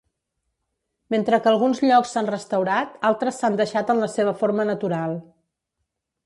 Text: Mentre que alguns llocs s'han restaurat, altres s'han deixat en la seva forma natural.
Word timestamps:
Mentre 1.15 1.39
que 1.43 1.51
alguns 1.51 1.81
llocs 1.83 2.13
s'han 2.15 2.29
restaurat, 2.35 2.97
altres 3.11 3.43
s'han 3.43 3.59
deixat 3.61 3.93
en 3.95 4.03
la 4.05 4.11
seva 4.15 4.35
forma 4.41 4.67
natural. 4.73 5.15